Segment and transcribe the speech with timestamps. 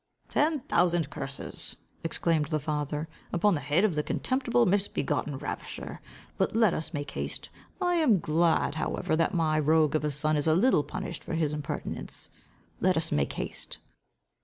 [0.29, 6.01] "Ten thousand curses," exclaimed the father, "upon the head of the contemptible, misbegotten ravisher!
[6.39, 7.49] But let us make haste.
[7.79, 11.35] I am glad however that my rogue of a son is a little punished for
[11.35, 12.31] his impertinence.
[12.79, 13.77] Let us make haste."